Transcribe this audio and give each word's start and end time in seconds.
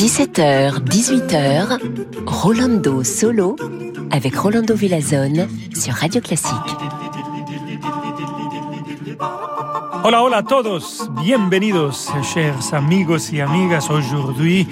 17h, 0.00 0.80
18h, 0.88 1.78
Rolando 2.24 3.04
Solo 3.04 3.56
avec 4.10 4.34
Rolando 4.34 4.74
Villazone 4.74 5.46
sur 5.74 5.92
Radio 5.92 6.22
Classique. 6.22 6.54
Hola, 10.02 10.22
hola 10.22 10.38
a 10.38 10.42
todos, 10.42 11.06
bienvenidos, 11.22 12.10
chers 12.22 12.72
amigos 12.72 13.30
y 13.30 13.42
amigas. 13.42 13.90
Aujourd'hui, 13.90 14.66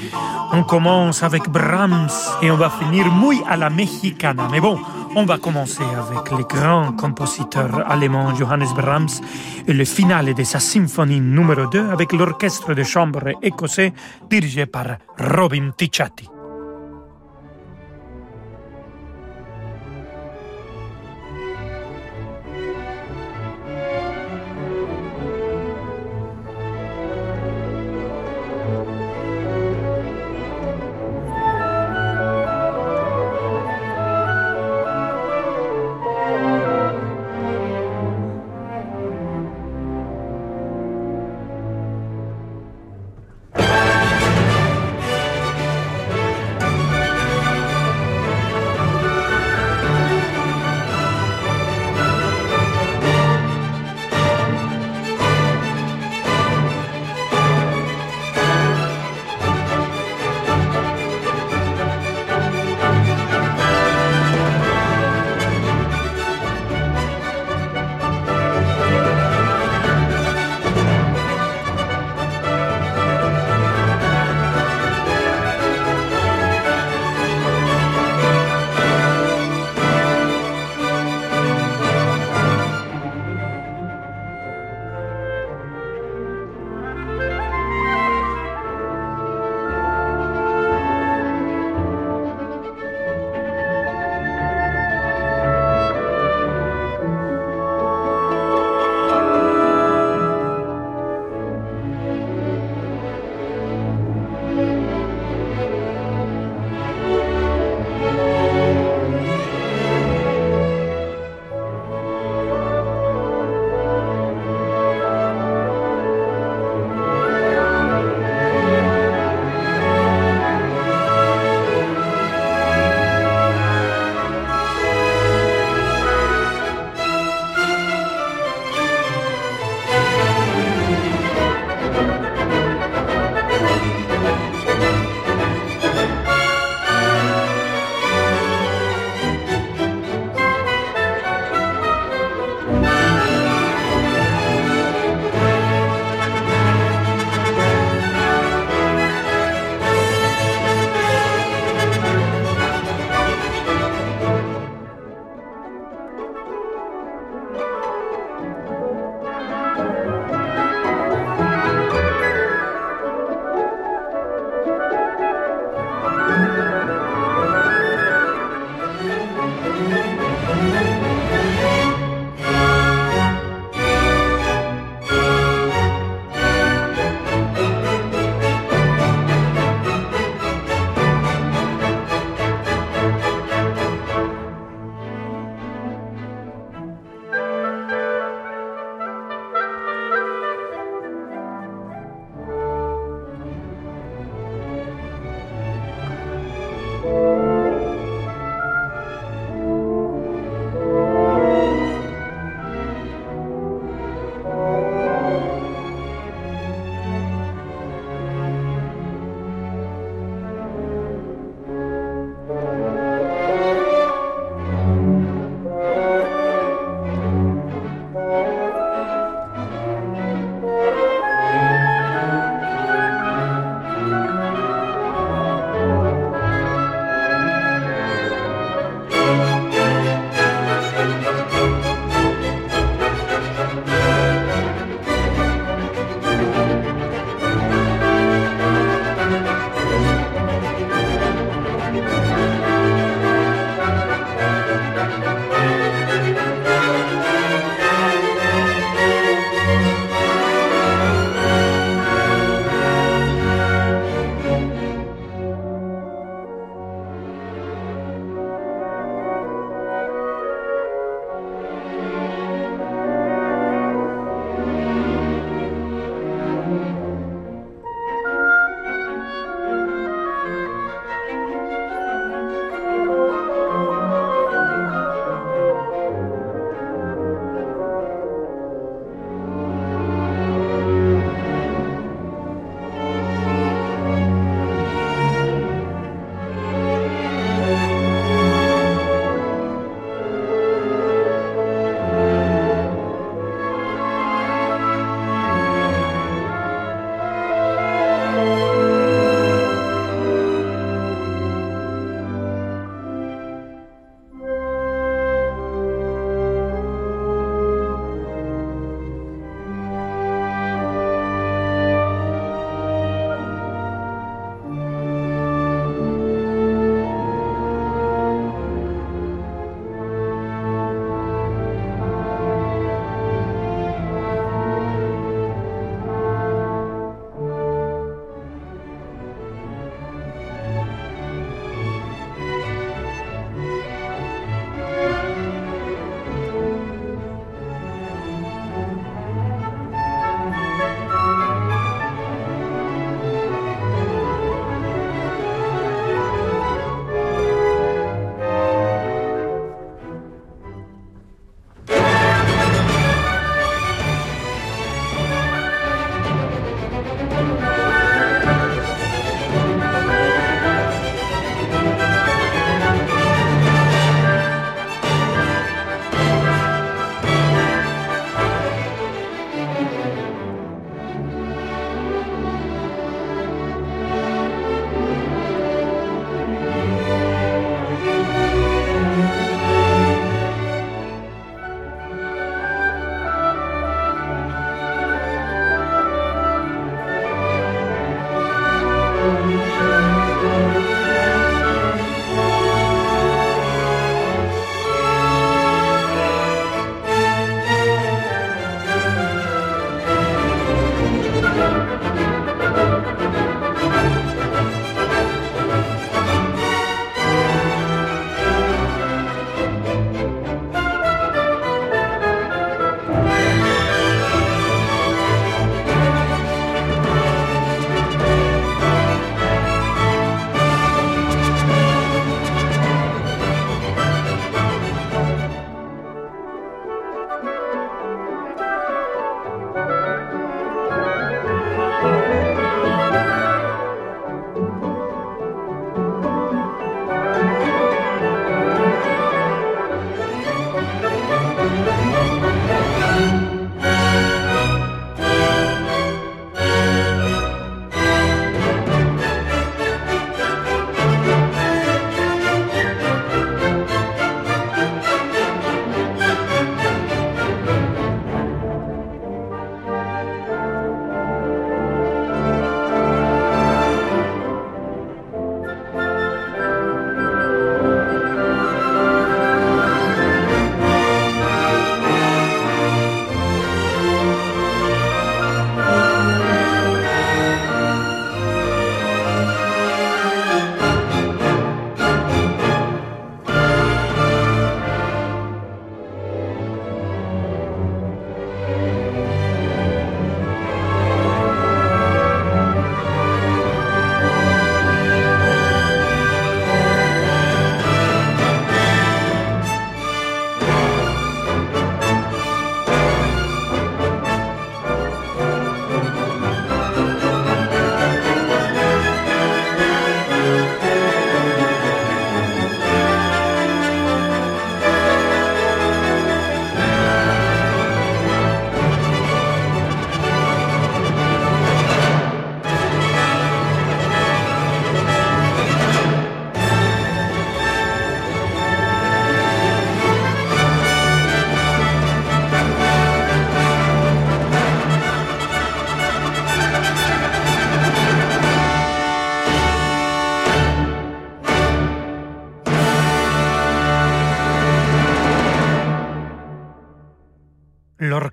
on 0.54 0.62
commence 0.62 1.22
avec 1.22 1.50
Brahms 1.50 2.08
et 2.40 2.50
on 2.50 2.56
va 2.56 2.70
finir 2.70 3.12
muy 3.12 3.42
a 3.46 3.58
la 3.58 3.68
mexicana. 3.68 4.48
Mais 4.50 4.60
bon, 4.60 4.78
on 5.14 5.24
va 5.24 5.38
commencer 5.38 5.82
avec 5.82 6.30
le 6.30 6.44
grand 6.44 6.92
compositeur 6.92 7.90
allemand 7.90 8.34
Johannes 8.34 8.72
Brahms 8.74 9.20
et 9.66 9.72
le 9.72 9.84
finale 9.84 10.34
de 10.34 10.44
sa 10.44 10.60
symphonie 10.60 11.20
numéro 11.20 11.66
2 11.66 11.90
avec 11.90 12.12
l'orchestre 12.12 12.74
de 12.74 12.82
chambre 12.82 13.30
écossais 13.42 13.92
dirigé 14.30 14.66
par 14.66 14.98
Robin 15.18 15.70
Ticciati. 15.76 16.37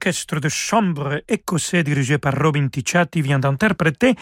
L'orchestre 0.05 0.39
de 0.39 0.49
chambre 0.49 1.23
écossais 1.27 1.83
dirigé 1.83 2.19
par 2.19 2.35
Robin 2.37 2.67
Ticciati 2.67 3.23
vient 3.23 3.39
d'interpréter 3.39 4.13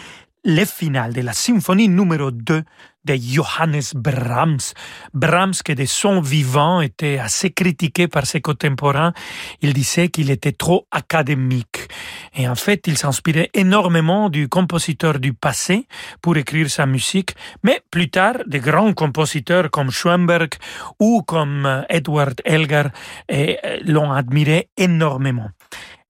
les 0.45 0.65
finales 0.65 1.13
de 1.13 1.21
la 1.21 1.33
symphonie 1.33 1.89
numéro 1.89 2.31
2 2.31 2.63
de 3.05 3.15
Johannes 3.15 3.91
Brahms. 3.95 4.73
Brahms, 5.13 5.61
qui 5.65 5.75
de 5.75 5.85
son 5.85 6.21
vivant 6.21 6.79
était 6.79 7.17
assez 7.17 7.51
critiqué 7.51 8.07
par 8.07 8.25
ses 8.25 8.39
contemporains, 8.39 9.13
il 9.61 9.73
disait 9.73 10.07
qu'il 10.07 10.31
était 10.31 10.53
trop 10.53 10.87
académique. 10.91 11.89
Et 12.33 12.47
en 12.47 12.55
fait, 12.55 12.87
il 12.87 12.97
s'inspirait 12.97 13.49
énormément 13.53 14.29
du 14.29 14.47
compositeur 14.47 15.19
du 15.19 15.33
passé 15.33 15.85
pour 16.21 16.37
écrire 16.37 16.69
sa 16.69 16.85
musique, 16.85 17.35
mais 17.63 17.81
plus 17.91 18.09
tard, 18.09 18.35
des 18.47 18.59
grands 18.59 18.93
compositeurs 18.93 19.69
comme 19.69 19.91
Schoenberg 19.91 20.53
ou 20.99 21.23
comme 21.23 21.85
Edward 21.89 22.41
Elgar 22.45 22.89
eh, 23.27 23.57
l'ont 23.85 24.13
admiré 24.13 24.69
énormément. 24.77 25.49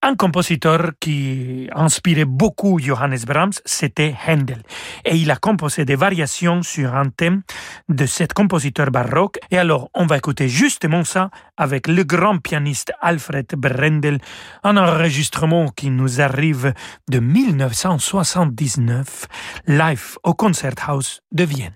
Un 0.05 0.15
compositeur 0.15 0.91
qui 0.99 1.69
inspirait 1.73 2.25
beaucoup 2.25 2.77
Johannes 2.77 3.23
Brahms, 3.25 3.53
c'était 3.63 4.13
Handel. 4.27 4.61
Et 5.05 5.15
il 5.15 5.31
a 5.31 5.37
composé 5.37 5.85
des 5.85 5.95
variations 5.95 6.61
sur 6.61 6.93
un 6.93 7.07
thème 7.07 7.41
de 7.87 8.05
cet 8.05 8.33
compositeur 8.33 8.91
baroque. 8.91 9.39
Et 9.49 9.57
alors, 9.57 9.89
on 9.93 10.05
va 10.05 10.17
écouter 10.17 10.49
justement 10.49 11.05
ça 11.05 11.29
avec 11.55 11.87
le 11.87 12.03
grand 12.03 12.39
pianiste 12.39 12.91
Alfred 12.99 13.47
Brendel, 13.55 14.19
un 14.63 14.75
enregistrement 14.75 15.69
qui 15.69 15.89
nous 15.89 16.19
arrive 16.19 16.73
de 17.09 17.19
1979, 17.19 19.27
live 19.67 20.17
au 20.23 20.33
Concerthaus 20.33 21.21
de 21.31 21.45
Vienne. 21.45 21.75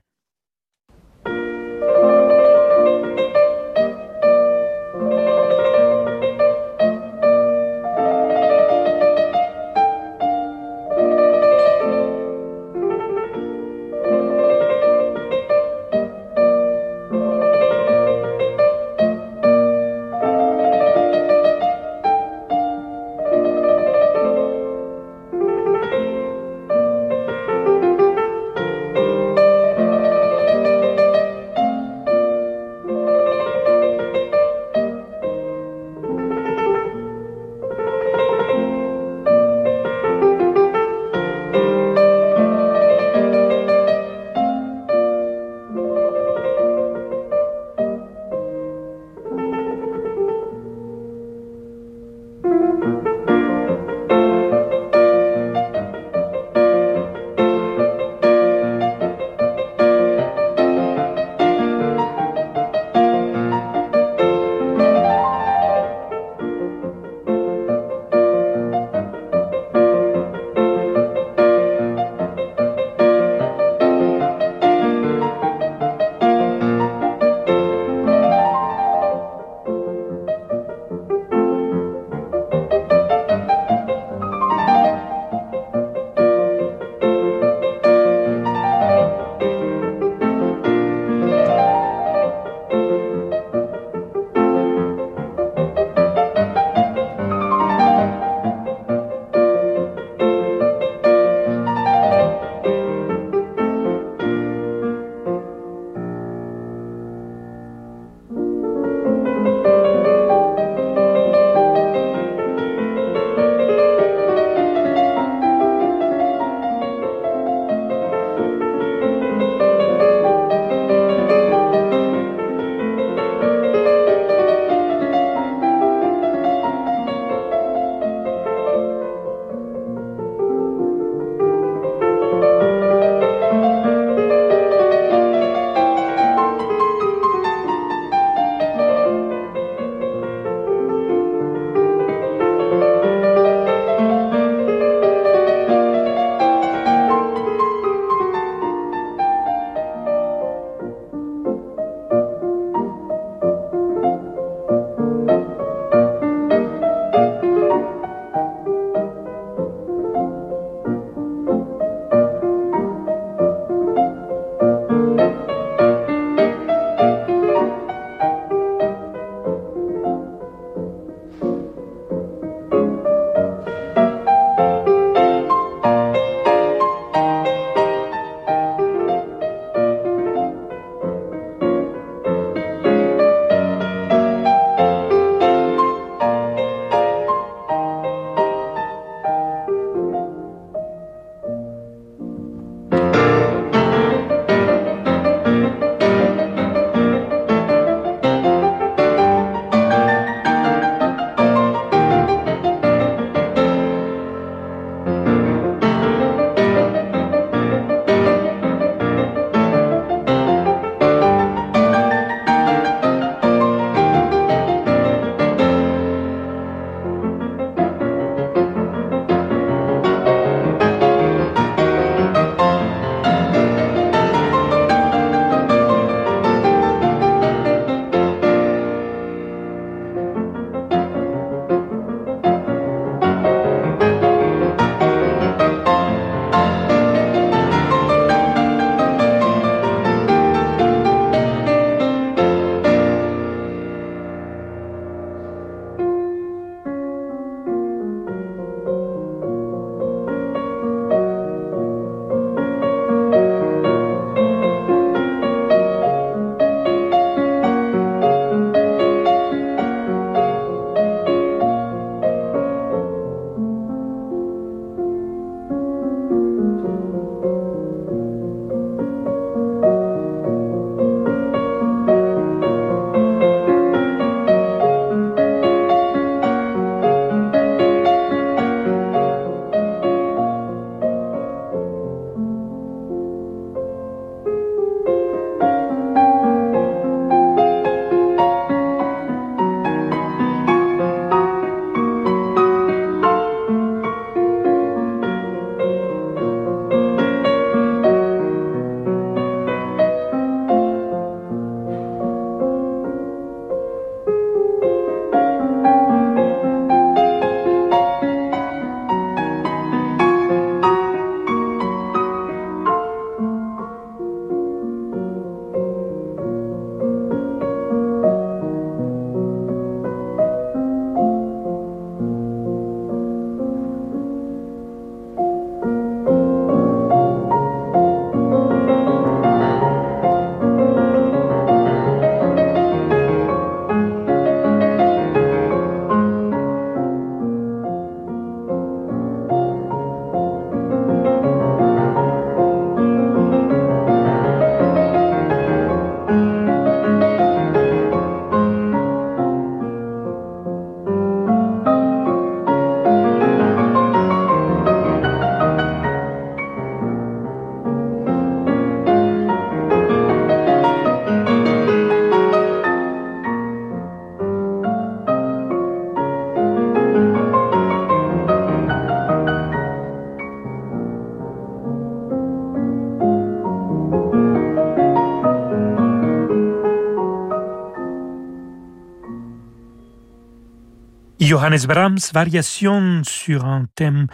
Johannes 381.40 381.86
Brahms, 381.88 382.32
variation 382.34 383.22
sur 383.24 383.66
un 383.66 383.86
thème 383.94 384.26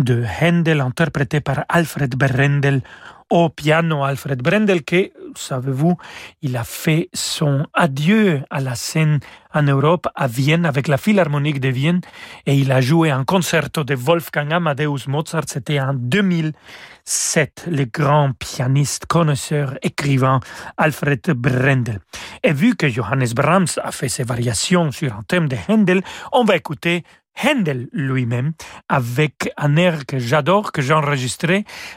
de 0.00 0.24
Handel 0.42 0.80
interprété 0.80 1.40
par 1.40 1.64
Alfred 1.68 2.16
Brendel 2.16 2.82
au 3.30 3.50
piano. 3.50 4.02
Alfred 4.02 4.42
Brendel 4.42 4.82
que, 4.82 5.12
savez-vous, 5.36 5.96
il 6.42 6.56
a 6.56 6.64
fait 6.64 7.08
son 7.12 7.66
adieu 7.74 8.42
à 8.50 8.60
la 8.60 8.74
scène 8.74 9.20
en 9.52 9.62
Europe 9.62 10.06
à 10.14 10.26
Vienne 10.26 10.64
avec 10.64 10.88
la 10.88 10.96
Philharmonique 10.96 11.60
de 11.60 11.68
Vienne 11.68 12.00
et 12.46 12.54
il 12.54 12.70
a 12.72 12.80
joué 12.80 13.10
un 13.10 13.24
concerto 13.24 13.84
de 13.84 13.94
Wolfgang 13.94 14.52
Amadeus 14.52 15.08
Mozart. 15.08 15.44
C'était 15.46 15.80
en 15.80 15.94
2007, 15.94 17.66
le 17.70 17.84
grand 17.84 18.32
pianiste, 18.38 19.06
connaisseur, 19.06 19.76
écrivain 19.82 20.40
Alfred 20.76 21.30
Brendel. 21.30 22.00
Et 22.42 22.52
vu 22.52 22.76
que 22.76 22.88
Johannes 22.88 23.32
Brahms 23.34 23.78
a 23.82 23.92
fait 23.92 24.08
ses 24.08 24.24
variations 24.24 24.92
sur 24.92 25.12
un 25.14 25.22
thème 25.22 25.48
de 25.48 25.56
Handel, 25.68 26.02
on 26.32 26.44
va 26.44 26.56
écouter 26.56 27.04
Handel 27.42 27.88
lui-même 27.92 28.52
avec 28.88 29.50
un 29.56 29.76
air 29.76 30.06
que 30.06 30.18
j'adore, 30.18 30.72
que 30.72 30.82
j'ai 30.82 30.94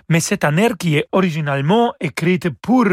mais 0.09 0.19
c'est 0.19 0.45
un 0.45 0.57
air 0.57 0.77
qui 0.77 0.97
est 0.97 1.07
originalement 1.11 1.93
écrit 1.99 2.39
pour 2.61 2.85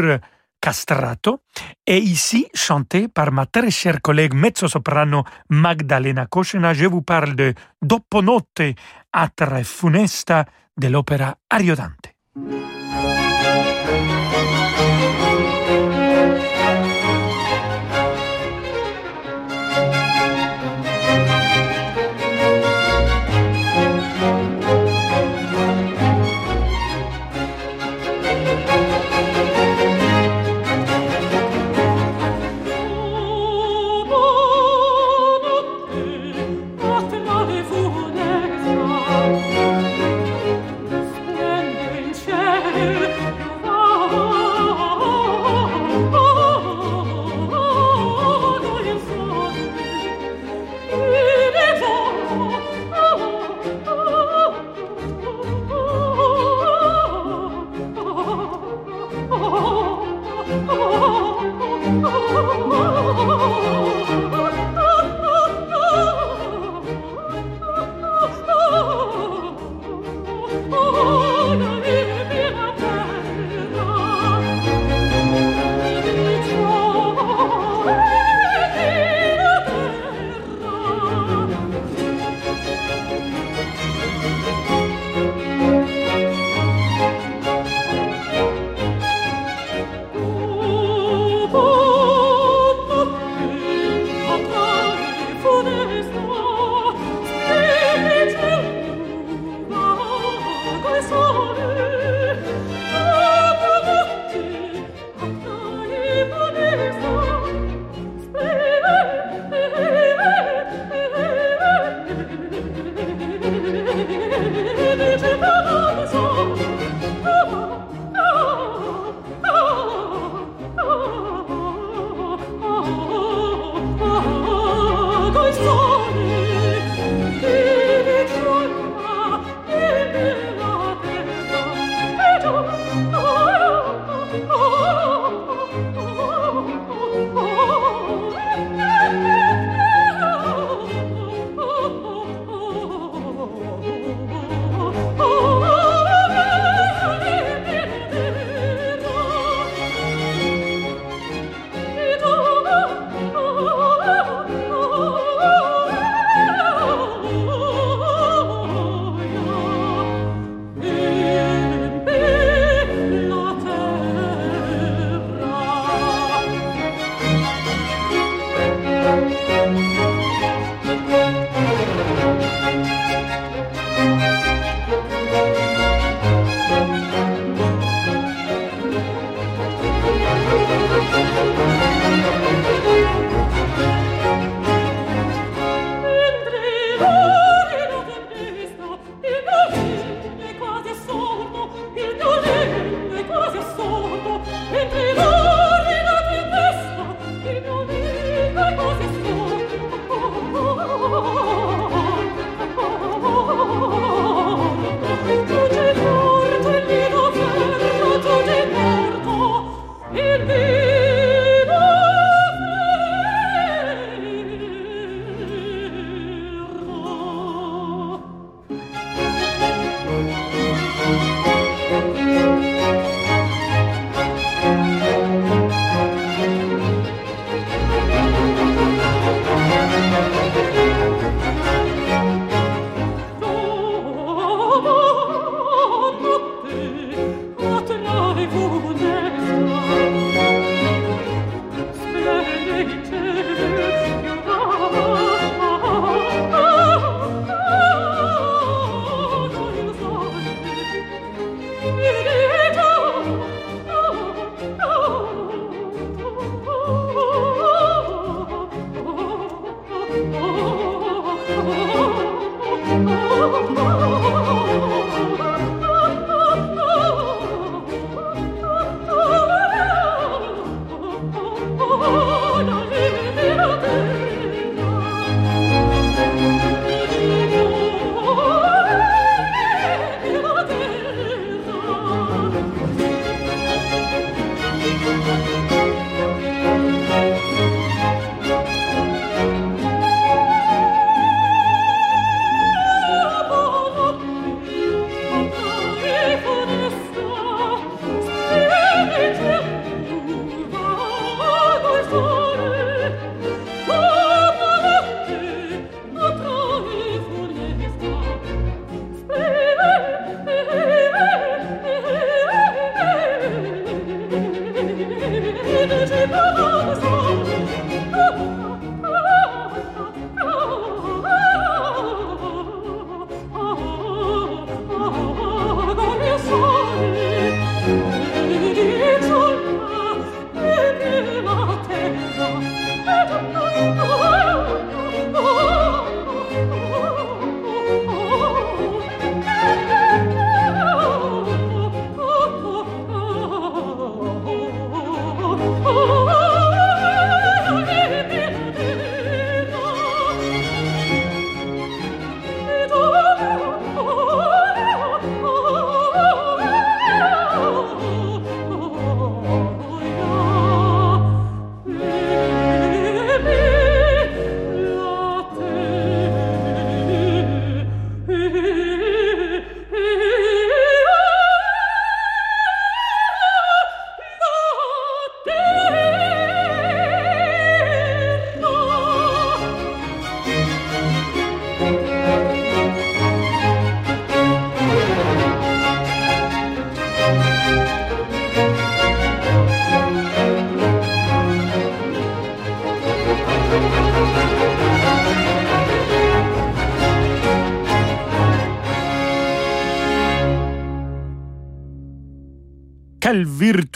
castrato 0.61 1.41
et 1.87 1.97
ici 1.97 2.47
chanté 2.53 3.07
par 3.07 3.31
ma 3.31 3.45
très 3.47 3.71
chère 3.71 4.01
collègue 4.01 4.35
mezzo-soprano 4.35 5.23
Magdalena 5.49 6.27
Koschena. 6.27 6.73
Je 6.73 6.85
vous 6.85 7.01
parle 7.01 7.35
de 7.35 7.53
Dopo 7.81 8.21
notte 8.21 8.75
atra 9.11 9.63
funesta 9.63 10.45
de 10.77 10.87
l'opera 10.87 11.35
Ariodante. 11.49 12.13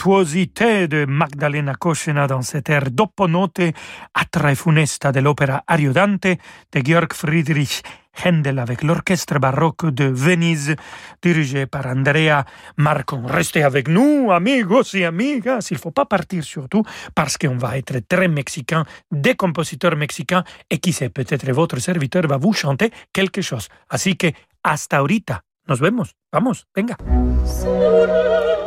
Virtuosité 0.06 0.86
de 0.86 1.04
Magdalena 1.04 1.74
Koschena 1.74 2.28
dans 2.28 2.42
cet 2.42 2.68
air 2.68 2.92
dopo 2.92 3.26
note 3.26 3.72
a 4.14 4.24
tre 4.24 4.54
funesta 4.54 5.10
de 5.10 5.20
l'opéra 5.20 5.64
Ariodante 5.66 6.38
de 6.70 6.80
Georg 6.84 7.12
Friedrich 7.12 7.82
Händel 8.24 8.60
avec 8.60 8.84
l'orchestre 8.84 9.40
baroque 9.40 9.86
de 9.86 10.04
Venise 10.04 10.76
dirigé 11.20 11.66
par 11.66 11.86
Andrea 11.86 12.44
Marcon. 12.76 13.26
Restez 13.26 13.64
avec 13.64 13.88
nous, 13.88 14.30
amigos 14.30 14.94
et 14.94 15.04
amigas. 15.04 15.66
Il 15.72 15.74
ne 15.74 15.80
faut 15.80 15.90
pas 15.90 16.06
partir 16.06 16.44
surtout 16.44 16.84
parce 17.12 17.36
qu'on 17.36 17.56
va 17.56 17.76
être 17.76 17.98
très 18.08 18.28
mexicain, 18.28 18.84
des 19.10 19.34
compositeurs 19.34 19.96
mexicains 19.96 20.44
et 20.70 20.78
qui 20.78 20.92
sait, 20.92 21.08
peut-être 21.08 21.50
votre 21.50 21.80
serviteur 21.80 22.28
va 22.28 22.36
vous 22.36 22.52
chanter 22.52 22.92
quelque 23.12 23.42
chose. 23.42 23.68
Así 23.90 24.16
que 24.16 24.28
hasta 24.62 24.98
ahorita. 24.98 25.42
Nos 25.66 25.80
vemos. 25.80 26.14
Vamos, 26.32 26.64
venga. 26.76 26.96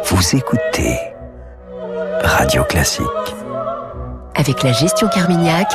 Vous 0.04 0.36
écoutez 0.36 1.18
Radio 2.23 2.63
Classique. 2.63 3.05
Avec 4.36 4.63
la 4.63 4.71
gestion 4.71 5.08
Carmignac, 5.08 5.71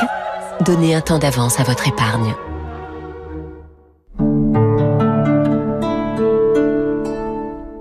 donnez 0.61 0.95
un 0.95 1.01
temps 1.01 1.19
d'avance 1.19 1.59
à 1.59 1.63
votre 1.63 1.87
épargne. 1.87 2.35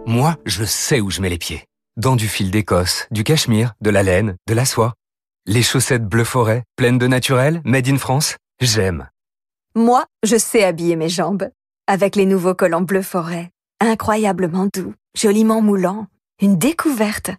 Moi, 0.07 0.37
je 0.45 0.65
sais 0.65 1.01
où 1.01 1.11
je 1.11 1.21
mets 1.21 1.29
les 1.29 1.39
pieds. 1.39 1.65
Dans 1.97 2.17
du 2.17 2.29
fil 2.29 2.51
d'Écosse, 2.51 3.07
du 3.11 3.25
cachemire, 3.25 3.75
de 3.81 3.91
la 3.91 4.03
laine, 4.03 4.37
de 4.49 4.55
la 4.55 4.65
soie. 4.65 4.95
Les 5.47 5.63
chaussettes 5.63 6.07
bleu 6.07 6.25
forêt, 6.25 6.65
pleines 6.77 6.99
de 6.99 7.07
naturel, 7.07 7.61
made 7.65 7.89
in 7.89 7.99
France, 7.99 8.37
j'aime. 8.61 9.09
Moi, 9.75 10.05
je 10.23 10.37
sais 10.37 10.65
habiller 10.65 10.97
mes 10.97 11.09
jambes. 11.09 11.51
Avec 11.87 12.17
les 12.17 12.27
nouveaux 12.27 12.55
collants 12.55 12.83
bleu 12.83 13.03
forêt. 13.03 13.51
Incroyablement 13.81 14.69
doux, 14.73 14.95
joliment 15.17 15.61
moulants. 15.61 16.07
Une 16.41 16.57
découverte. 16.57 17.31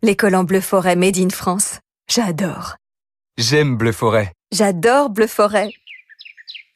Les 0.00 0.14
collants 0.14 0.44
bleu 0.44 0.60
forêt 0.60 0.94
made 0.94 1.18
in 1.18 1.30
France. 1.30 1.80
J'adore. 2.08 2.76
J'aime 3.36 3.76
bleu 3.76 3.90
forêt. 3.90 4.32
J'adore 4.52 5.10
bleu 5.10 5.26
forêt. 5.26 5.72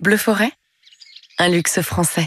Bleu 0.01 0.17
forêt? 0.17 0.51
Un 1.39 1.49
luxe 1.49 1.81
français. 1.83 2.27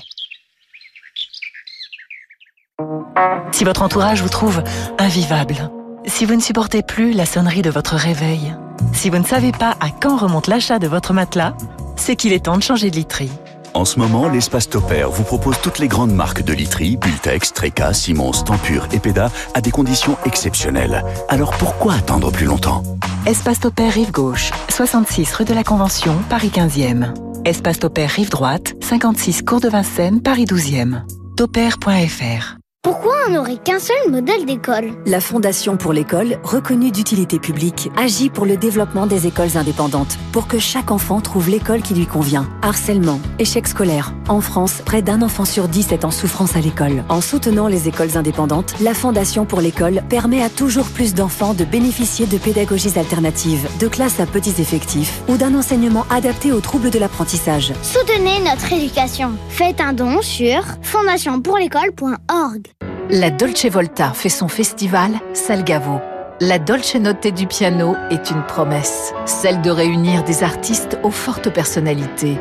Si 3.52 3.66
votre 3.66 3.82
entourage 3.82 4.22
vous 4.22 4.30
trouve 4.30 4.64
invivable, 4.98 5.70
si 6.06 6.24
vous 6.24 6.36
ne 6.36 6.42
supportez 6.42 6.82
plus 6.82 7.12
la 7.12 7.26
sonnerie 7.26 7.62
de 7.62 7.70
votre 7.70 7.96
réveil, 7.96 8.56
si 8.94 9.10
vous 9.10 9.18
ne 9.18 9.26
savez 9.26 9.52
pas 9.52 9.76
à 9.82 9.90
quand 9.90 10.16
remonte 10.16 10.48
l'achat 10.48 10.80
de 10.80 10.88
votre 10.88 11.12
matelas, 11.12 11.58
c'est 11.98 12.16
qu'il 12.16 12.32
est 12.32 12.46
temps 12.46 12.58
de 12.58 12.64
changer 12.64 12.90
de 12.90 12.96
literie. 12.96 13.32
En 13.76 13.84
ce 13.84 14.00
moment, 14.00 14.30
l'espace 14.30 14.70
Topair 14.70 15.12
vous 15.12 15.24
propose 15.24 15.60
toutes 15.62 15.80
les 15.80 15.90
grandes 15.90 16.14
marques 16.14 16.44
de 16.44 16.54
literie, 16.54 16.96
Bultex, 16.96 17.52
Treca, 17.52 17.94
Simons, 17.94 18.32
Tempur 18.32 18.88
et 18.94 19.00
Peda 19.00 19.30
à 19.54 19.60
des 19.60 19.70
conditions 19.70 20.18
exceptionnelles. 20.26 21.04
Alors 21.28 21.52
pourquoi 21.52 21.96
attendre 21.96 22.32
plus 22.32 22.46
longtemps? 22.46 22.84
Espace 23.26 23.60
Topair 23.60 23.92
Rive 23.92 24.12
Gauche, 24.12 24.52
66 24.70 25.34
rue 25.34 25.46
de 25.46 25.54
la 25.54 25.66
Convention, 25.66 26.16
Paris 26.30 26.52
15e. 26.56 27.14
Espace 27.44 27.80
Topair 27.80 28.10
Rive 28.10 28.30
Droite, 28.30 28.76
56 28.82 29.42
Cours 29.42 29.60
de 29.60 29.68
Vincennes, 29.68 30.22
Paris 30.22 30.46
12e. 30.46 31.02
Topair.fr 31.36 32.65
pourquoi 32.86 33.16
on 33.28 33.32
n'aurait 33.32 33.58
qu'un 33.58 33.80
seul 33.80 34.12
modèle 34.12 34.46
d'école? 34.46 34.92
La 35.08 35.20
Fondation 35.20 35.76
pour 35.76 35.92
l'école, 35.92 36.38
reconnue 36.44 36.92
d'utilité 36.92 37.40
publique, 37.40 37.90
agit 37.98 38.30
pour 38.30 38.46
le 38.46 38.58
développement 38.58 39.08
des 39.08 39.26
écoles 39.26 39.58
indépendantes, 39.58 40.20
pour 40.32 40.48
que 40.48 40.60
chaque 40.60 40.92
enfant 40.92 41.20
trouve 41.20 41.50
l'école 41.50 41.82
qui 41.82 41.96
lui 41.96 42.06
convient. 42.06 42.48
Harcèlement, 42.62 43.20
échec 43.40 43.68
scolaire. 43.68 44.14
En 44.30 44.40
France, 44.40 44.84
près 44.86 45.02
d'un 45.02 45.24
enfant 45.24 45.46
sur 45.46 45.68
dix 45.68 45.92
est 45.94 46.06
en 46.06 46.12
souffrance 46.12 46.56
à 46.56 46.62
l'école. 46.62 47.04
En 47.10 47.22
soutenant 47.22 47.68
les 47.68 47.88
écoles 47.88 48.20
indépendantes, 48.20 48.76
la 48.80 48.94
Fondation 48.94 49.46
pour 49.46 49.62
l'école 49.62 50.04
permet 50.08 50.44
à 50.44 50.50
toujours 50.50 50.86
plus 50.86 51.16
d'enfants 51.16 51.56
de 51.56 51.66
bénéficier 51.66 52.28
de 52.28 52.38
pédagogies 52.38 53.00
alternatives, 53.00 53.68
de 53.80 53.88
classes 53.88 54.20
à 54.20 54.28
petits 54.28 54.62
effectifs 54.62 55.24
ou 55.28 55.38
d'un 55.38 55.56
enseignement 55.56 56.06
adapté 56.12 56.52
aux 56.52 56.62
troubles 56.62 56.92
de 56.92 57.00
l'apprentissage. 57.00 57.74
Soutenez 57.82 58.42
notre 58.42 58.72
éducation. 58.72 59.32
Faites 59.50 59.82
un 59.82 59.94
don 59.94 60.22
sur 60.22 60.62
fondationpourlécole.org. 60.84 62.75
La 63.12 63.30
Dolce 63.30 63.68
Volta 63.68 64.10
fait 64.14 64.30
son 64.30 64.48
festival 64.48 65.12
Salgavo. 65.34 66.02
La 66.42 66.58
Dolce 66.58 66.96
Notte 66.96 67.28
du 67.28 67.46
piano 67.46 67.96
est 68.10 68.32
une 68.32 68.44
promesse, 68.48 69.14
celle 69.26 69.62
de 69.62 69.70
réunir 69.70 70.24
des 70.24 70.44
artistes 70.44 70.98
aux 71.04 71.12
fortes 71.12 71.54
personnalités. 71.54 72.40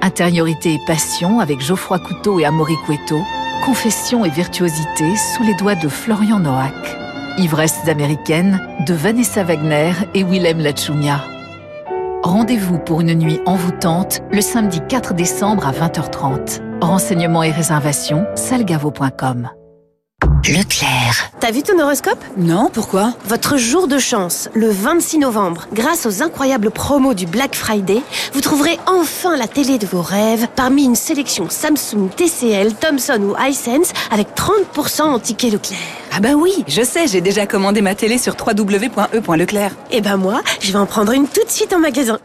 Intériorité 0.00 0.74
et 0.74 0.80
passion 0.86 1.40
avec 1.40 1.60
Geoffroy 1.60 1.98
Couteau 1.98 2.40
et 2.40 2.46
Amaury 2.46 2.76
Cueto, 2.86 3.20
confession 3.66 4.24
et 4.24 4.30
virtuosité 4.30 5.14
sous 5.36 5.42
les 5.42 5.54
doigts 5.54 5.74
de 5.74 5.88
Florian 5.88 6.40
Noack. 6.40 6.96
Ivresse 7.36 7.86
américaine 7.86 8.60
de 8.86 8.94
Vanessa 8.94 9.44
Wagner 9.44 9.92
et 10.14 10.24
Willem 10.24 10.60
Lachounia. 10.60 11.22
Rendez-vous 12.22 12.78
pour 12.78 13.02
une 13.02 13.14
nuit 13.14 13.40
envoûtante 13.44 14.22
le 14.32 14.40
samedi 14.40 14.80
4 14.88 15.12
décembre 15.12 15.66
à 15.68 15.72
20h30. 15.72 16.62
Renseignements 16.80 17.42
et 17.42 17.52
réservations 17.52 18.26
salgavo.com. 18.34 19.50
Leclerc. 20.46 21.30
T'as 21.40 21.50
vu 21.50 21.62
ton 21.62 21.78
horoscope? 21.78 22.22
Non, 22.38 22.70
pourquoi? 22.72 23.12
Votre 23.26 23.58
jour 23.58 23.86
de 23.86 23.98
chance, 23.98 24.48
le 24.54 24.70
26 24.70 25.18
novembre, 25.18 25.66
grâce 25.74 26.06
aux 26.06 26.22
incroyables 26.22 26.70
promos 26.70 27.12
du 27.12 27.26
Black 27.26 27.54
Friday, 27.54 28.00
vous 28.32 28.40
trouverez 28.40 28.78
enfin 28.86 29.36
la 29.36 29.46
télé 29.46 29.76
de 29.78 29.86
vos 29.86 30.00
rêves 30.00 30.46
parmi 30.56 30.84
une 30.84 30.94
sélection 30.94 31.48
Samsung, 31.50 32.08
TCL, 32.16 32.74
Thomson 32.74 33.20
ou 33.20 33.34
Hisense 33.38 33.92
avec 34.10 34.28
30% 34.34 35.02
en 35.02 35.18
ticket 35.18 35.50
Leclerc. 35.50 35.78
Ah 36.14 36.20
bah 36.20 36.32
oui, 36.34 36.64
je 36.66 36.82
sais, 36.82 37.06
j'ai 37.06 37.20
déjà 37.20 37.46
commandé 37.46 37.82
ma 37.82 37.94
télé 37.94 38.16
sur 38.16 38.34
www.e.leclerc. 38.34 39.72
Et 39.90 40.00
ben 40.00 40.16
moi, 40.16 40.40
je 40.60 40.72
vais 40.72 40.78
en 40.78 40.86
prendre 40.86 41.12
une 41.12 41.28
tout 41.28 41.44
de 41.44 41.50
suite 41.50 41.74
en 41.74 41.78
magasin. 41.78 42.18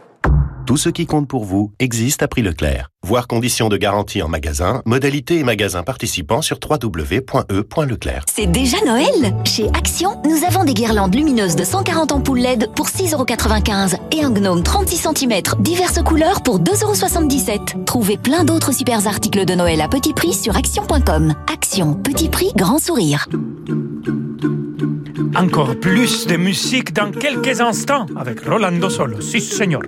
Tout 0.66 0.78
ce 0.78 0.88
qui 0.88 1.04
compte 1.04 1.28
pour 1.28 1.44
vous 1.44 1.72
existe 1.78 2.22
à 2.22 2.28
prix 2.28 2.40
Leclerc. 2.40 2.88
Voir 3.06 3.26
conditions 3.26 3.68
de 3.68 3.76
garantie 3.76 4.22
en 4.22 4.28
magasin, 4.28 4.80
modalités 4.86 5.38
et 5.38 5.44
magasins 5.44 5.82
participants 5.82 6.40
sur 6.40 6.58
www.e.leclerc. 6.58 8.24
C'est 8.34 8.46
déjà 8.46 8.78
Noël 8.86 9.36
Chez 9.44 9.68
Action, 9.76 10.22
nous 10.24 10.42
avons 10.42 10.64
des 10.64 10.72
guirlandes 10.72 11.14
lumineuses 11.14 11.54
de 11.54 11.64
140 11.64 12.12
ampoules 12.12 12.38
LED 12.38 12.70
pour 12.74 12.88
6,95€ 12.88 13.98
et 14.12 14.24
un 14.24 14.30
gnome 14.30 14.62
36 14.62 15.08
cm 15.14 15.42
diverses 15.58 16.02
couleurs 16.02 16.42
pour 16.42 16.60
2,77€. 16.60 17.84
Trouvez 17.84 18.16
plein 18.16 18.44
d'autres 18.44 18.72
super 18.72 19.06
articles 19.06 19.44
de 19.44 19.54
Noël 19.54 19.82
à 19.82 19.88
petit 19.88 20.14
prix 20.14 20.32
sur 20.32 20.56
action.com. 20.56 21.34
Action, 21.52 21.92
petit 21.92 22.30
prix, 22.30 22.52
grand 22.56 22.78
sourire. 22.78 23.26
Encore 25.36 25.78
plus 25.78 26.26
de 26.26 26.36
musique 26.36 26.94
dans 26.94 27.10
quelques 27.10 27.60
instants 27.60 28.06
avec 28.16 28.40
Rolando 28.46 28.88
Solo. 28.88 29.20
Si, 29.20 29.42
señor. 29.42 29.82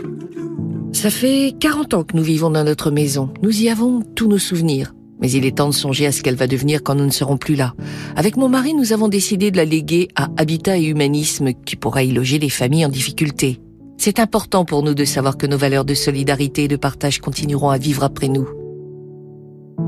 Ça 0.96 1.10
fait 1.10 1.54
40 1.60 1.92
ans 1.92 2.04
que 2.04 2.16
nous 2.16 2.22
vivons 2.22 2.48
dans 2.48 2.64
notre 2.64 2.90
maison. 2.90 3.28
Nous 3.42 3.60
y 3.60 3.68
avons 3.68 4.00
tous 4.14 4.28
nos 4.28 4.38
souvenirs. 4.38 4.94
Mais 5.20 5.30
il 5.30 5.44
est 5.44 5.58
temps 5.58 5.68
de 5.68 5.74
songer 5.74 6.06
à 6.06 6.10
ce 6.10 6.22
qu'elle 6.22 6.36
va 6.36 6.46
devenir 6.46 6.82
quand 6.82 6.94
nous 6.94 7.04
ne 7.04 7.10
serons 7.10 7.36
plus 7.36 7.54
là. 7.54 7.74
Avec 8.16 8.38
mon 8.38 8.48
mari, 8.48 8.72
nous 8.72 8.94
avons 8.94 9.08
décidé 9.08 9.50
de 9.50 9.58
la 9.58 9.66
léguer 9.66 10.08
à 10.16 10.28
Habitat 10.38 10.78
et 10.78 10.84
Humanisme 10.84 11.52
qui 11.66 11.76
pourra 11.76 12.02
y 12.02 12.12
loger 12.12 12.38
les 12.38 12.48
familles 12.48 12.86
en 12.86 12.88
difficulté. 12.88 13.60
C'est 13.98 14.18
important 14.20 14.64
pour 14.64 14.82
nous 14.82 14.94
de 14.94 15.04
savoir 15.04 15.36
que 15.36 15.46
nos 15.46 15.58
valeurs 15.58 15.84
de 15.84 15.92
solidarité 15.92 16.64
et 16.64 16.68
de 16.68 16.76
partage 16.76 17.20
continueront 17.20 17.68
à 17.68 17.76
vivre 17.76 18.02
après 18.02 18.28
nous. 18.28 18.48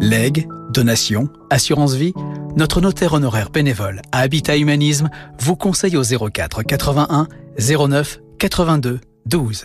Legs, 0.02 0.46
donations, 0.74 1.30
assurance 1.48 1.94
vie, 1.94 2.12
notre 2.54 2.82
notaire 2.82 3.14
honoraire 3.14 3.48
bénévole 3.48 4.02
à 4.12 4.20
Habitat 4.20 4.58
Humanisme 4.58 5.08
vous 5.40 5.56
conseille 5.56 5.96
au 5.96 6.02
04 6.02 6.64
81 6.64 7.28
09 7.58 8.20
82 8.38 9.00
12. 9.24 9.64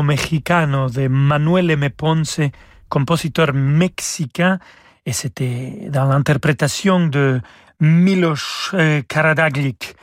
Mexicano 0.00 0.88
de 0.88 1.08
Manuel 1.08 1.70
M. 1.72 1.90
Ponce, 1.90 2.40
compositeur 2.88 3.52
mexicain, 3.52 4.58
et 5.04 5.12
c'était 5.12 5.88
dans 5.90 6.06
l'interprétation 6.06 7.08
de 7.08 7.40
Milos 7.80 8.70
euh, 8.74 9.02
Karadaglic, 9.06 9.94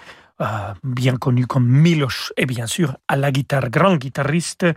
euh, 0.41 0.45
bien 0.83 1.15
connu 1.15 1.47
comme 1.47 1.67
Milos, 1.67 2.31
et 2.37 2.45
bien 2.45 2.67
sûr 2.67 2.97
à 3.07 3.15
la 3.15 3.31
guitare, 3.31 3.69
grand 3.69 3.95
guitariste 3.95 4.67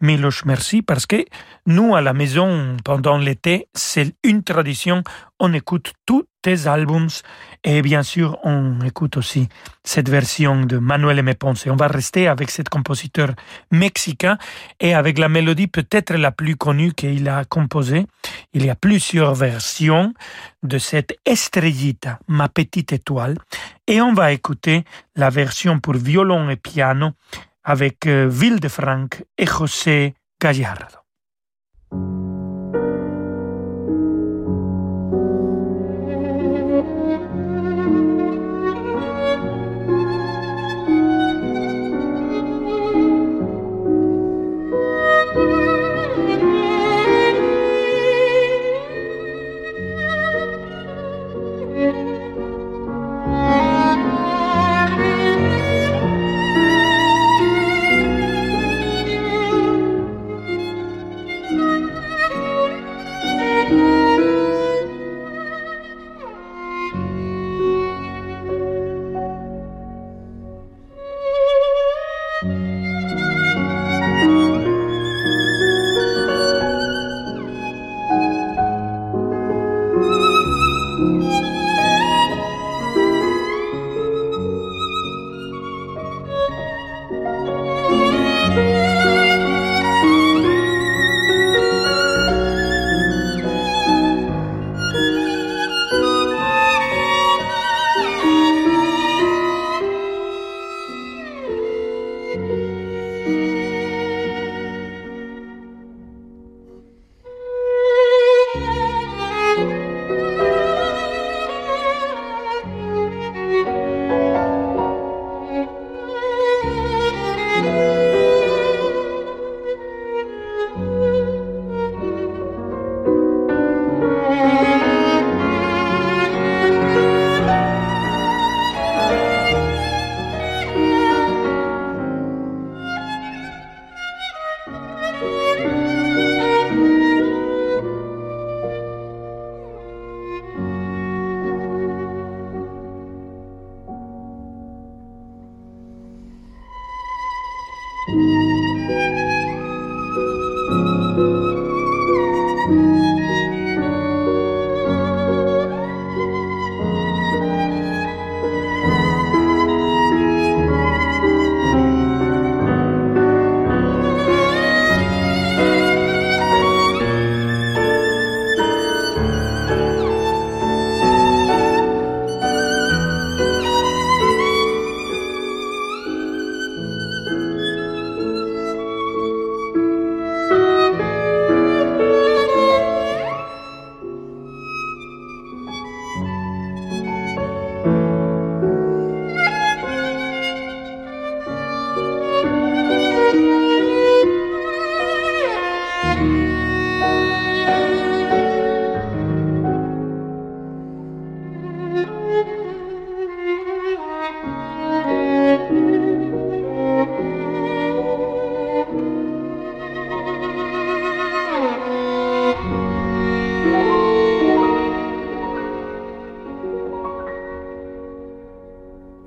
Milos 0.00 0.42
Merci, 0.44 0.82
parce 0.82 1.06
que 1.06 1.24
nous 1.66 1.96
à 1.96 2.00
la 2.00 2.12
maison, 2.12 2.76
pendant 2.84 3.18
l'été, 3.18 3.66
c'est 3.74 4.14
une 4.22 4.44
tradition, 4.44 5.02
on 5.40 5.52
écoute 5.54 5.94
tous 6.06 6.24
tes 6.42 6.66
albums 6.66 7.08
et 7.64 7.82
bien 7.82 8.02
sûr 8.02 8.38
on 8.44 8.80
écoute 8.82 9.16
aussi 9.16 9.48
cette 9.82 10.08
version 10.08 10.64
de 10.64 10.78
Manuel 10.78 11.18
M. 11.18 11.34
Ponce. 11.34 11.66
On 11.66 11.76
va 11.76 11.88
rester 11.88 12.28
avec 12.28 12.50
cet 12.50 12.68
compositeur 12.68 13.30
mexicain 13.70 14.38
et 14.78 14.94
avec 14.94 15.18
la 15.18 15.28
mélodie 15.28 15.66
peut-être 15.66 16.14
la 16.14 16.30
plus 16.30 16.56
connue 16.56 16.92
qu'il 16.92 17.28
a 17.28 17.44
composée. 17.44 18.06
Il 18.52 18.64
y 18.64 18.70
a 18.70 18.76
plusieurs 18.76 19.34
versions 19.34 20.12
de 20.62 20.78
cette 20.78 21.18
Estrellita, 21.24 22.18
ma 22.28 22.48
petite 22.48 22.92
étoile, 22.92 23.36
et 23.86 24.00
on 24.00 24.12
va 24.12 24.32
écouter 24.32 24.84
la 25.16 25.30
version 25.30 25.80
pour 25.80 25.94
violon 25.94 26.50
et 26.50 26.56
piano 26.56 27.10
avec 27.64 28.06
euh, 28.06 28.28
Vildefranc 28.30 29.08
et 29.38 29.46
José 29.46 30.14
Gallardo. 30.40 30.99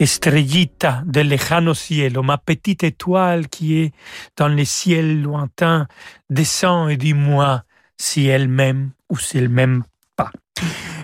Estrellita 0.03 1.01
del 1.05 1.29
lejano 1.29 1.73
cielo, 1.73 2.23
ma 2.23 2.37
petite 2.37 2.83
étoile 2.83 3.47
qui 3.47 3.79
est 3.79 3.93
dans 4.35 4.49
les 4.49 4.65
ciels 4.65 5.21
lointains, 5.21 5.87
descend 6.29 6.89
et 6.89 6.97
dis-moi 6.97 7.63
si 7.97 8.27
elle 8.27 8.49
m'aime 8.49 8.91
ou 9.07 9.17
si 9.17 9.37
elle 9.37 9.47
m'aime 9.47 9.85
pas. 10.17 10.29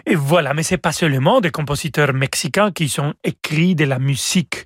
Et 0.05 0.15
voilà, 0.15 0.53
mais 0.53 0.63
c'est 0.63 0.77
pas 0.77 0.91
seulement 0.91 1.41
des 1.41 1.51
compositeurs 1.51 2.13
mexicains 2.13 2.71
qui 2.71 2.89
sont 2.89 3.13
écrits 3.23 3.75
de 3.75 3.85
la 3.85 3.99
musique 3.99 4.65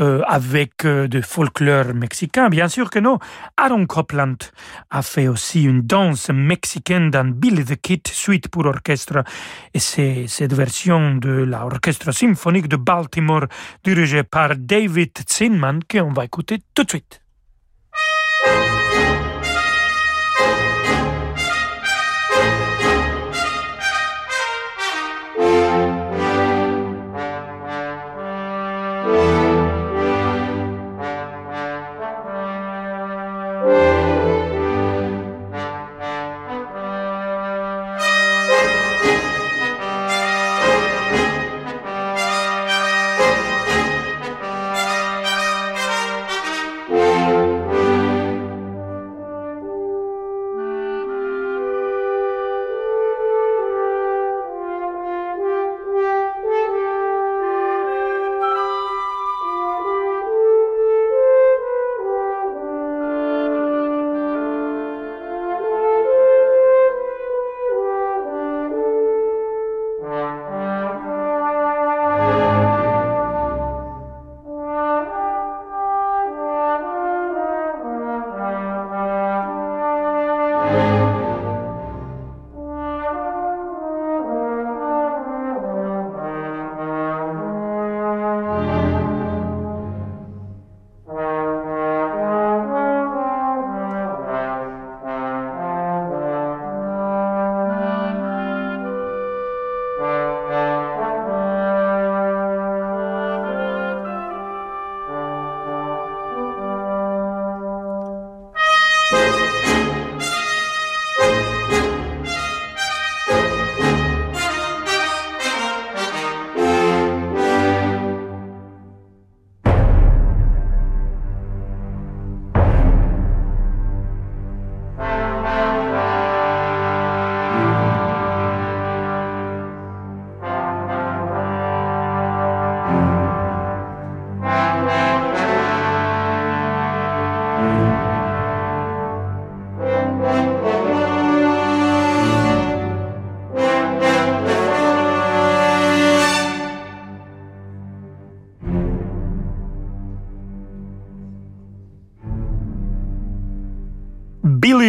euh, 0.00 0.22
avec 0.26 0.84
euh, 0.84 1.08
folklore 1.22 1.94
mexicain. 1.94 2.48
Bien 2.48 2.68
sûr 2.68 2.90
que 2.90 2.98
non. 2.98 3.18
Aaron 3.56 3.86
Copland 3.86 4.36
a 4.90 5.02
fait 5.02 5.28
aussi 5.28 5.62
une 5.62 5.82
danse 5.82 6.30
mexicaine 6.30 7.10
dans 7.10 7.28
Billy 7.28 7.64
the 7.64 7.80
Kid, 7.80 8.06
suite 8.08 8.48
pour 8.48 8.66
orchestre. 8.66 9.24
Et 9.74 9.78
c'est 9.78 10.26
cette 10.26 10.54
version 10.54 11.14
de 11.14 11.30
l'orchestre 11.30 12.12
symphonique 12.12 12.68
de 12.68 12.76
Baltimore 12.76 13.46
dirigée 13.84 14.24
par 14.24 14.56
David 14.56 15.12
Zinman 15.28 15.80
qu'on 15.90 16.12
va 16.12 16.24
écouter 16.24 16.58
tout 16.74 16.84
de 16.84 16.90
suite. 16.90 17.21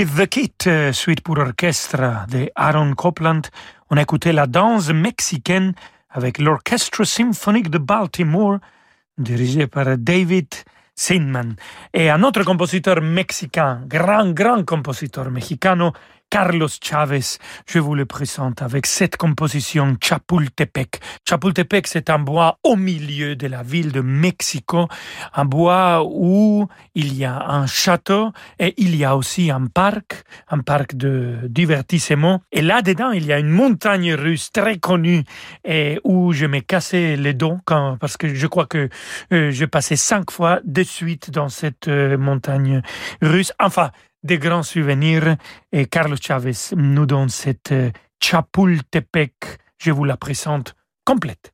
Billy 0.03 0.25
the 0.25 0.27
Kid, 0.27 0.51
euh, 0.67 0.91
suite 0.91 1.21
pour 1.21 1.37
orchestre 1.37 2.25
de 2.29 2.49
Aaron 2.55 2.93
Copland. 2.93 3.41
On 3.89 3.97
a 3.97 4.01
écouté 4.01 4.33
la 4.33 4.47
danse 4.47 4.89
mexicaine 4.89 5.73
avec 6.09 6.39
l'Orchestre 6.39 7.05
symphonique 7.05 7.69
de 7.69 7.77
Baltimore, 7.77 8.57
dirigé 9.17 9.67
par 9.67 9.97
David 9.97 10.47
Sinman. 10.95 11.55
Et 11.93 12.09
un 12.09 12.21
autre 12.23 12.43
compositeur 12.43 13.01
mexicain, 13.01 13.81
grand, 13.87 14.31
grand 14.31 14.65
compositeur 14.65 15.31
mexicano, 15.31 15.93
Carlos 16.33 16.67
Chavez, 16.81 17.37
je 17.67 17.77
vous 17.77 17.93
le 17.93 18.07
présente 18.07 18.63
avec 18.63 18.87
cette 18.87 19.17
composition 19.17 19.95
Chapultepec. 20.01 20.99
Chapultepec, 21.29 21.85
c'est 21.85 22.09
un 22.09 22.17
bois 22.17 22.57
au 22.63 22.75
milieu 22.75 23.35
de 23.35 23.45
la 23.45 23.61
ville 23.61 23.91
de 23.91 24.01
Mexico, 24.01 24.87
un 25.35 25.45
bois 25.45 26.03
où 26.03 26.67
il 26.95 27.13
y 27.13 27.23
a 27.23 27.39
un 27.49 27.67
château 27.67 28.31
et 28.57 28.73
il 28.77 28.95
y 28.95 29.05
a 29.05 29.15
aussi 29.15 29.51
un 29.51 29.67
parc, 29.67 30.23
un 30.49 30.61
parc 30.61 30.95
de 30.95 31.37
divertissement. 31.49 32.41
Et 32.51 32.63
là-dedans, 32.63 33.11
il 33.11 33.27
y 33.27 33.31
a 33.31 33.37
une 33.37 33.51
montagne 33.51 34.15
russe 34.15 34.51
très 34.51 34.79
connue 34.79 35.23
et 35.63 35.99
où 36.03 36.33
je 36.33 36.47
m'ai 36.47 36.63
cassé 36.63 37.15
les 37.15 37.35
dents 37.35 37.59
parce 37.99 38.17
que 38.17 38.33
je 38.33 38.47
crois 38.47 38.65
que 38.65 38.89
euh, 39.33 39.51
j'ai 39.51 39.67
passé 39.67 39.95
cinq 39.95 40.31
fois 40.31 40.61
de 40.63 40.81
suite 40.81 41.29
dans 41.29 41.49
cette 41.49 41.89
euh, 41.89 42.17
montagne 42.17 42.81
russe. 43.21 43.53
Enfin, 43.59 43.91
des 44.23 44.39
grands 44.39 44.63
souvenirs 44.63 45.37
et 45.71 45.85
Carlos 45.85 46.17
Chavez 46.21 46.53
nous 46.75 47.05
donne 47.05 47.29
cette 47.29 47.71
euh, 47.71 47.91
Chapultepec. 48.21 49.33
Je 49.77 49.91
vous 49.91 50.05
la 50.05 50.17
présente 50.17 50.75
complète. 51.05 51.52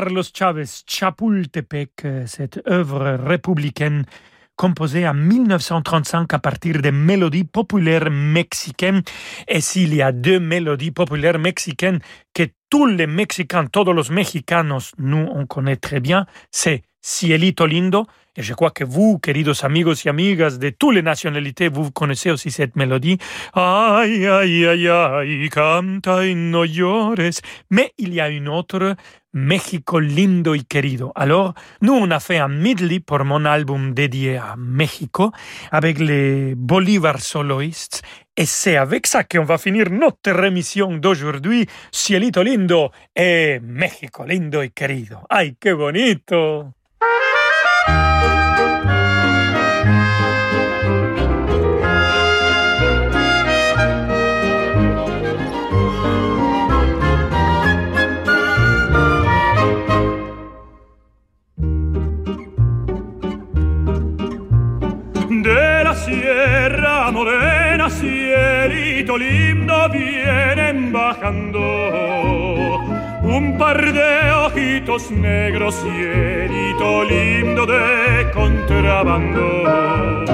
Carlos 0.00 0.22
Chavez, 0.32 0.82
Chapultepec, 0.86 2.06
cette 2.24 2.62
œuvre 2.66 3.18
républicaine 3.22 4.06
composée 4.56 5.06
en 5.06 5.12
1935 5.12 6.32
à 6.32 6.38
partir 6.38 6.80
des 6.80 6.90
mélodies 6.90 7.44
populaires 7.44 8.10
mexicaines. 8.10 9.02
Et 9.46 9.60
s'il 9.60 9.94
y 9.94 10.00
a 10.00 10.10
deux 10.10 10.40
mélodies 10.40 10.90
populaires 10.90 11.38
mexicaines 11.38 11.98
que 12.32 12.44
tous 12.70 12.86
les 12.86 13.06
Mexicains, 13.06 13.66
todos 13.66 13.92
los 13.92 14.10
mexicanos, 14.10 14.92
nous 14.96 15.28
on 15.34 15.44
connaît 15.44 15.76
très 15.76 16.00
bien, 16.00 16.24
c'est 16.50 16.80
Cielito 17.02 17.66
Lindo. 17.66 18.06
Et 18.36 18.42
je 18.42 18.54
crois 18.54 18.70
que 18.70 18.84
vous, 18.84 19.18
queridos 19.18 19.64
amigos 19.64 20.04
y 20.04 20.08
amigas 20.08 20.58
de 20.58 20.70
toutes 20.70 20.94
les 20.94 21.02
nationalités, 21.02 21.68
vous 21.68 21.90
connaissez 21.90 22.30
aussi 22.30 22.50
cette 22.52 22.76
mélodie. 22.76 23.18
Ay, 23.54 24.26
ay, 24.26 24.66
ay, 24.66 24.88
ay, 24.88 25.48
canta 25.48 26.24
y 26.24 26.34
no 26.36 26.64
llores. 26.64 27.40
Mais 27.70 27.92
il 27.98 28.14
y 28.14 28.20
a 28.20 28.28
une 28.28 28.48
autre, 28.48 28.94
México 29.32 29.98
lindo 29.98 30.54
y 30.54 30.64
querido. 30.64 31.12
Alors, 31.16 31.54
nous, 31.82 31.92
on 31.92 32.10
a 32.10 32.20
fait 32.20 32.38
un 32.38 32.48
medley 32.48 33.00
pour 33.00 33.24
mon 33.24 33.44
album 33.44 33.94
dédié 33.94 34.36
à 34.36 34.54
Mexico 34.56 35.32
avec 35.72 35.98
les 35.98 36.54
Bolivar 36.54 37.20
Soloists. 37.20 38.02
Et 38.36 38.46
c'est 38.46 38.76
avec 38.76 39.06
ça 39.06 39.24
qu'on 39.24 39.44
va 39.44 39.58
finir 39.58 39.90
notre 39.90 40.44
émission 40.44 40.96
d'aujourd'hui, 40.96 41.66
Cielito 41.92 42.42
lindo 42.42 42.90
et 43.14 43.60
México 43.60 44.24
lindo 44.24 44.62
y 44.62 44.70
querido. 44.70 45.18
¡Ay, 45.28 45.56
qué 45.60 45.72
bonito! 45.74 46.79
Lindo, 69.18 69.88
vienen 69.88 70.92
bajando 70.92 71.60
un 73.22 73.56
par 73.58 73.92
de 73.92 74.30
ojitos 74.46 75.10
negros, 75.10 75.74
cielito 75.82 77.04
lindo 77.04 77.66
de 77.66 78.30
contrabando. 78.32 80.24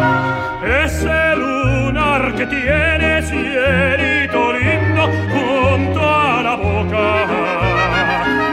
Ese 0.84 1.36
lunar 1.36 2.34
que 2.34 2.46
tiene, 2.46 3.22
cielito 3.22 4.52
lindo, 4.52 5.02
junto 5.32 6.00
a 6.00 6.42
la 6.42 6.56
boca. 6.56 7.26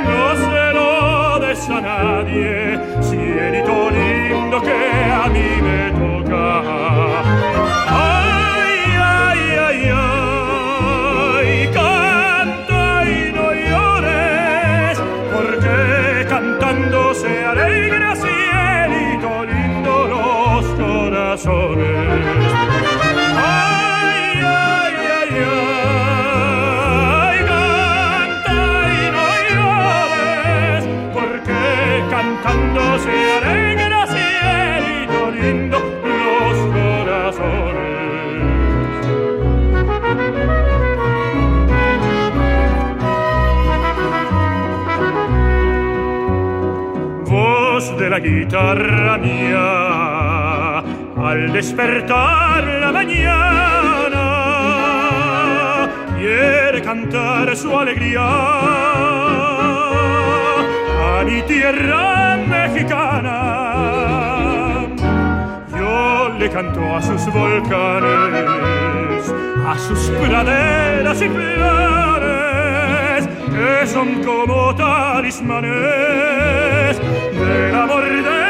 No 0.09 0.36
se 0.36 0.74
lo 0.74 1.39
des 1.39 1.69
a 1.69 1.82
nadie, 1.82 2.80
cielito 3.01 3.89
lindo 3.89 4.61
que 4.61 5.11
a 5.11 5.30
la 48.14 48.20
guitarra 48.20 49.18
mía, 49.18 50.78
al 51.18 51.51
despertar 51.51 52.64
la 52.64 52.91
mañana, 52.91 54.26
quiere 56.20 56.80
cantar 56.84 57.55
su 57.55 57.76
alegría 57.76 58.22
a 61.09 61.24
mi 61.26 61.41
tierra 61.53 62.38
mexicana. 62.38 63.38
Yo 65.76 66.30
le 66.38 66.49
canto 66.51 66.95
a 66.95 67.01
sus 67.01 67.26
volcanes, 67.34 69.26
a 69.66 69.76
sus 69.88 70.11
praderas 70.22 71.20
y 71.20 71.30
flores, 71.30 73.28
que 73.55 73.88
son 73.88 74.24
como 74.24 74.76
talismanes 74.76 76.43
per 77.34 77.74
amor 77.74 78.04
de 78.04 78.43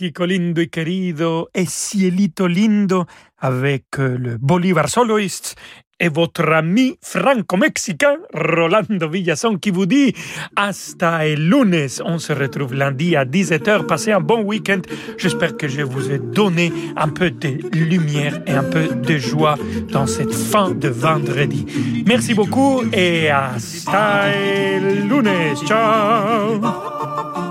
México 0.00 0.24
lindo 0.24 0.62
y 0.62 0.68
querido 0.68 1.50
et 1.52 1.66
cielito 1.66 2.46
lindo 2.46 3.06
avec 3.36 3.98
euh, 3.98 4.16
le 4.16 4.38
Bolivar 4.38 4.88
Soloist 4.88 5.56
et 5.98 6.08
votre 6.08 6.50
ami 6.52 6.96
franco-mexicain 7.02 8.16
Rolando 8.32 9.10
Villason 9.10 9.58
qui 9.58 9.70
vous 9.70 9.84
dit 9.84 10.14
hasta 10.56 11.26
el 11.26 11.50
lunes. 11.50 11.88
On 12.02 12.18
se 12.18 12.32
retrouve 12.32 12.72
lundi 12.72 13.14
à 13.14 13.26
17h. 13.26 13.84
Passez 13.84 14.12
un 14.12 14.20
bon 14.20 14.40
week-end. 14.40 14.80
J'espère 15.18 15.58
que 15.58 15.68
je 15.68 15.82
vous 15.82 16.10
ai 16.10 16.18
donné 16.18 16.72
un 16.96 17.08
peu 17.08 17.30
de 17.30 17.58
lumière 17.76 18.40
et 18.46 18.52
un 18.52 18.64
peu 18.64 18.88
de 18.88 19.18
joie 19.18 19.58
dans 19.92 20.06
cette 20.06 20.32
fin 20.32 20.70
de 20.70 20.88
vendredi. 20.88 21.66
Merci 22.06 22.32
beaucoup 22.32 22.80
et 22.94 23.28
hasta 23.28 24.30
el 24.34 25.06
lunes. 25.06 25.56
Ciao. 25.66 27.49